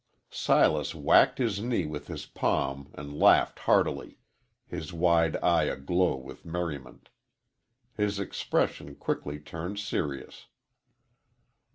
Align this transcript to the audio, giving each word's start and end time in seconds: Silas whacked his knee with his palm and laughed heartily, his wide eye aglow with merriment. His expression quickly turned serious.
Silas 0.31 0.95
whacked 0.95 1.37
his 1.37 1.61
knee 1.61 1.85
with 1.85 2.07
his 2.07 2.25
palm 2.25 2.89
and 2.95 3.19
laughed 3.19 3.59
heartily, 3.59 4.17
his 4.65 4.91
wide 4.91 5.35
eye 5.43 5.65
aglow 5.65 6.15
with 6.15 6.43
merriment. 6.43 7.09
His 7.93 8.17
expression 8.19 8.95
quickly 8.95 9.39
turned 9.39 9.77
serious. 9.77 10.47